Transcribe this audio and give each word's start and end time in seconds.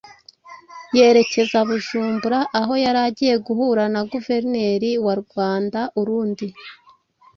yerekeza 0.97 1.57
Bujumbura, 1.67 2.39
aho 2.59 2.73
yari 2.83 2.99
agiye 3.07 3.35
guhura 3.45 3.83
na 3.93 4.01
Guverineri 4.11 4.91
wa 5.05 5.13
Ruanda-Urundi 5.21 6.47